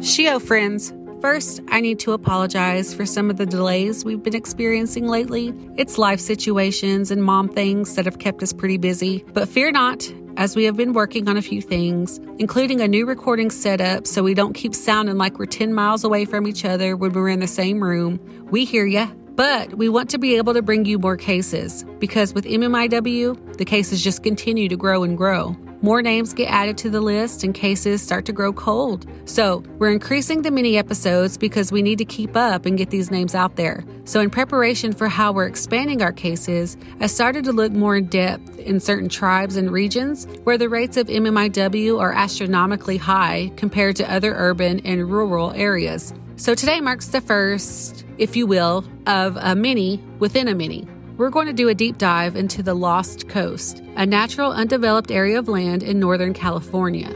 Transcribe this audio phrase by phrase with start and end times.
[0.00, 5.08] Shio friends, First, I need to apologize for some of the delays we've been experiencing
[5.08, 5.52] lately.
[5.76, 9.24] It's life situations and mom things that have kept us pretty busy.
[9.32, 13.04] But fear not, as we have been working on a few things, including a new
[13.04, 16.96] recording setup so we don't keep sounding like we're 10 miles away from each other
[16.96, 18.20] when we're in the same room.
[18.48, 19.08] We hear ya.
[19.34, 23.64] But we want to be able to bring you more cases because with MMIW, the
[23.64, 25.56] cases just continue to grow and grow.
[25.80, 29.06] More names get added to the list and cases start to grow cold.
[29.26, 33.12] So, we're increasing the mini episodes because we need to keep up and get these
[33.12, 33.84] names out there.
[34.04, 38.06] So, in preparation for how we're expanding our cases, I started to look more in
[38.06, 43.94] depth in certain tribes and regions where the rates of MMIW are astronomically high compared
[43.96, 46.12] to other urban and rural areas.
[46.34, 51.30] So, today marks the first, if you will, of a mini within a mini we're
[51.30, 55.48] going to do a deep dive into the Lost Coast, a natural undeveloped area of
[55.48, 57.10] land in Northern California.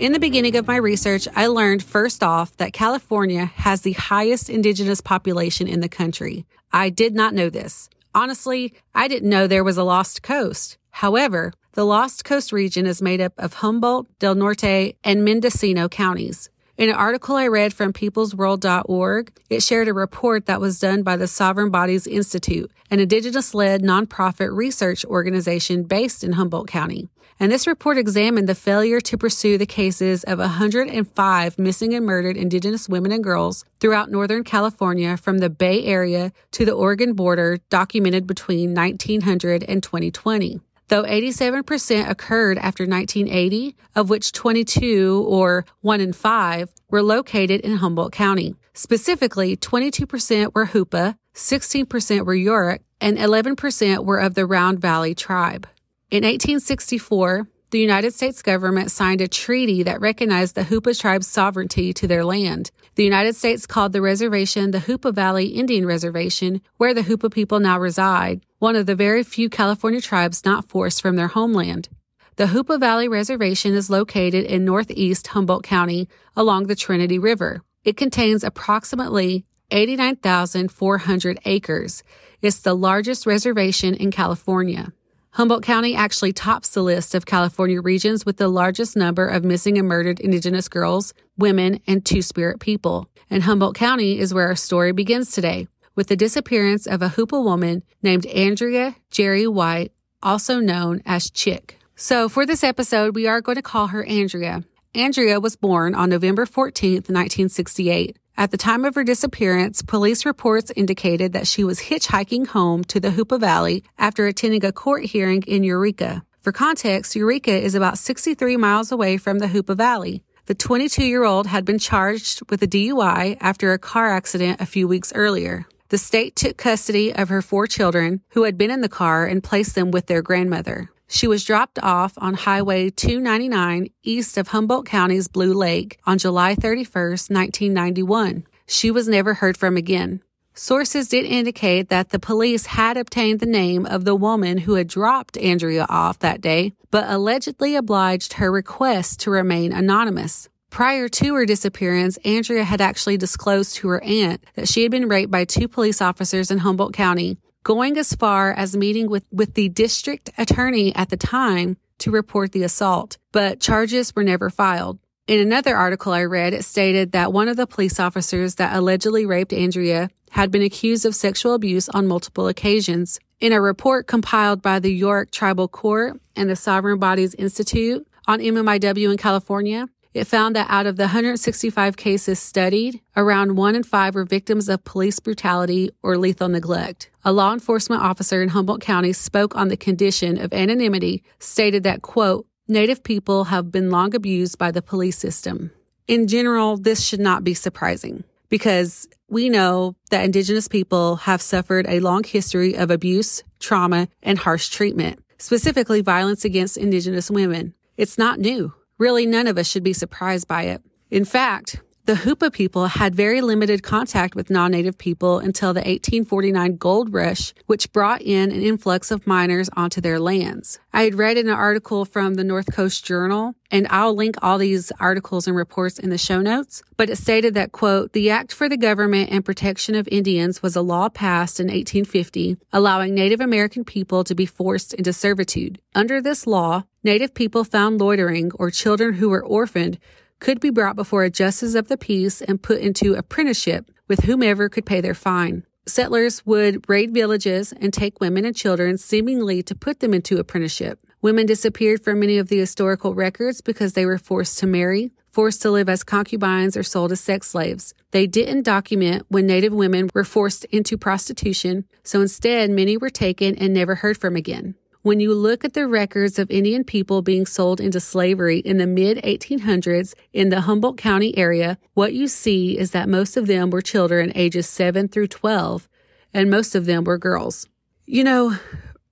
[0.00, 4.50] In the beginning of my research, I learned first off that California has the highest
[4.50, 6.44] indigenous population in the country.
[6.72, 7.88] I did not know this.
[8.12, 10.78] Honestly, I didn't know there was a Lost Coast.
[10.90, 16.50] However, the Lost Coast region is made up of Humboldt, Del Norte, and Mendocino counties.
[16.76, 21.16] In an article I read from peoplesworld.org, it shared a report that was done by
[21.16, 27.08] the Sovereign Bodies Institute, an indigenous led nonprofit research organization based in Humboldt County.
[27.38, 32.36] And this report examined the failure to pursue the cases of 105 missing and murdered
[32.36, 37.58] indigenous women and girls throughout Northern California from the Bay Area to the Oregon border
[37.70, 46.00] documented between 1900 and 2020 though 87% occurred after 1980, of which 22 or 1
[46.00, 48.54] in 5 were located in Humboldt County.
[48.74, 55.68] Specifically, 22% were Hoopa, 16% were Yurok, and 11% were of the Round Valley tribe.
[56.10, 61.92] In 1864, the United States government signed a treaty that recognized the Hoopa tribe's sovereignty
[61.94, 62.70] to their land.
[62.94, 67.58] The United States called the reservation the Hoopa Valley Indian Reservation, where the Hoopa people
[67.58, 71.88] now reside, one of the very few California tribes not forced from their homeland.
[72.36, 77.60] The Hoopa Valley Reservation is located in northeast Humboldt County along the Trinity River.
[77.84, 82.04] It contains approximately 89,400 acres.
[82.40, 84.92] It's the largest reservation in California.
[85.34, 89.76] Humboldt County actually tops the list of California regions with the largest number of missing
[89.78, 93.08] and murdered Indigenous girls, women, and Two Spirit people.
[93.28, 97.42] And Humboldt County is where our story begins today, with the disappearance of a Hoopa
[97.42, 99.90] woman named Andrea Jerri White,
[100.22, 101.80] also known as Chick.
[101.96, 104.62] So for this episode, we are going to call her Andrea.
[104.96, 108.16] Andrea was born on November 14, 1968.
[108.36, 113.00] At the time of her disappearance, police reports indicated that she was hitchhiking home to
[113.00, 116.22] the Hoopa Valley after attending a court hearing in Eureka.
[116.42, 120.22] For context, Eureka is about 63 miles away from the Hoopa Valley.
[120.46, 124.66] The 22 year old had been charged with a DUI after a car accident a
[124.66, 125.66] few weeks earlier.
[125.88, 129.42] The state took custody of her four children who had been in the car and
[129.42, 130.90] placed them with their grandmother.
[131.14, 136.56] She was dropped off on Highway 299 east of Humboldt County's Blue Lake on July
[136.56, 138.44] 31, 1991.
[138.66, 140.24] She was never heard from again.
[140.54, 144.88] Sources did indicate that the police had obtained the name of the woman who had
[144.88, 150.48] dropped Andrea off that day, but allegedly obliged her request to remain anonymous.
[150.70, 155.08] Prior to her disappearance, Andrea had actually disclosed to her aunt that she had been
[155.08, 159.54] raped by two police officers in Humboldt County going as far as meeting with, with
[159.54, 164.98] the district attorney at the time to report the assault, but charges were never filed.
[165.26, 169.24] In another article I read, it stated that one of the police officers that allegedly
[169.24, 173.18] raped Andrea had been accused of sexual abuse on multiple occasions.
[173.40, 178.40] In a report compiled by the Yurok Tribal Court and the Sovereign Bodies Institute on
[178.40, 183.82] MMIW in California, it found that out of the 165 cases studied, around one in
[183.82, 187.10] five were victims of police brutality or lethal neglect.
[187.24, 192.02] A law enforcement officer in Humboldt County spoke on the condition of anonymity, stated that,
[192.02, 195.72] quote, Native people have been long abused by the police system.
[196.06, 201.86] In general, this should not be surprising because we know that Indigenous people have suffered
[201.88, 207.74] a long history of abuse, trauma, and harsh treatment, specifically violence against Indigenous women.
[207.96, 208.72] It's not new.
[208.98, 210.82] Really, none of us should be surprised by it.
[211.10, 215.80] In fact, The Hoopa people had very limited contact with non native people until the
[215.80, 220.78] 1849 gold rush, which brought in an influx of miners onto their lands.
[220.92, 224.58] I had read in an article from the North Coast Journal, and I'll link all
[224.58, 228.52] these articles and reports in the show notes, but it stated that, quote, the Act
[228.52, 233.40] for the Government and Protection of Indians was a law passed in 1850, allowing Native
[233.40, 235.80] American people to be forced into servitude.
[235.94, 239.98] Under this law, Native people found loitering or children who were orphaned
[240.44, 244.68] could be brought before a justice of the peace and put into apprenticeship with whomever
[244.68, 245.64] could pay their fine.
[245.86, 250.98] Settlers would raid villages and take women and children, seemingly to put them into apprenticeship.
[251.22, 255.62] Women disappeared from many of the historical records because they were forced to marry, forced
[255.62, 257.94] to live as concubines, or sold as sex slaves.
[258.10, 263.56] They didn't document when Native women were forced into prostitution, so instead, many were taken
[263.56, 264.74] and never heard from again.
[265.04, 268.86] When you look at the records of Indian people being sold into slavery in the
[268.86, 273.68] mid 1800s in the Humboldt County area, what you see is that most of them
[273.68, 275.90] were children ages 7 through 12,
[276.32, 277.68] and most of them were girls.
[278.06, 278.56] You know,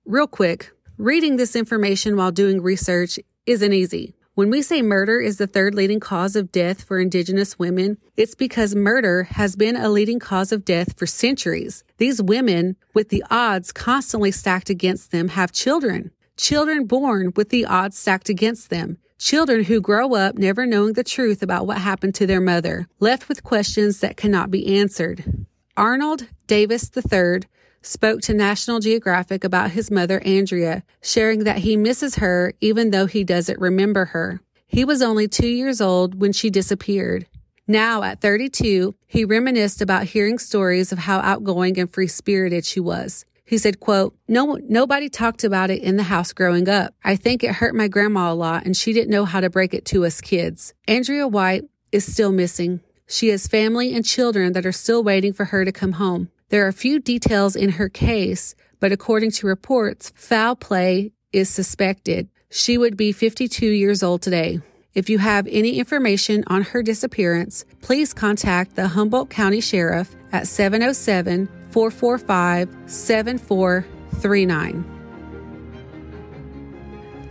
[0.03, 4.15] real quick, reading this information while doing research isn't easy.
[4.35, 8.33] When we say murder is the third leading cause of death for Indigenous women, it's
[8.33, 11.83] because murder has been a leading cause of death for centuries.
[11.97, 16.09] These women, with the odds constantly stacked against them, have children.
[16.35, 18.97] Children born with the odds stacked against them.
[19.19, 23.29] Children who grow up never knowing the truth about what happened to their mother, left
[23.29, 25.45] with questions that cannot be answered.
[25.77, 27.41] Arnold Davis III
[27.85, 33.05] spoke to National Geographic about his mother, Andrea, sharing that he misses her even though
[33.05, 34.41] he doesn't remember her.
[34.65, 37.27] He was only two years old when she disappeared.
[37.67, 42.79] Now, at 32, he reminisced about hearing stories of how outgoing and free spirited she
[42.79, 43.25] was.
[43.45, 46.93] He said, quote, no, nobody talked about it in the house growing up.
[47.03, 49.73] I think it hurt my grandma a lot and she didn't know how to break
[49.73, 50.73] it to us kids.
[50.87, 52.79] Andrea White is still missing.
[53.07, 56.29] She has family and children that are still waiting for her to come home.
[56.53, 62.29] There are few details in her case, but according to reports, foul play is suspected.
[62.51, 64.59] She would be 52 years old today.
[64.93, 70.47] If you have any information on her disappearance, please contact the Humboldt County Sheriff at
[70.47, 75.02] 707 445 7439.